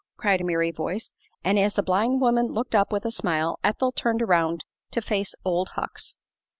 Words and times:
cried 0.17 0.41
a 0.41 0.43
merry 0.43 0.71
voice, 0.71 1.11
and 1.43 1.59
as 1.59 1.75
the 1.75 1.83
blind 1.83 2.19
woman 2.19 2.47
looked 2.47 2.73
up 2.73 2.91
with 2.91 3.05
a 3.05 3.11
smile 3.11 3.59
Ethel 3.63 3.91
turned 3.91 4.23
around 4.23 4.65
to 4.89 4.99
face 4.99 5.35
"Old 5.45 5.69
Hucks." 5.75 6.17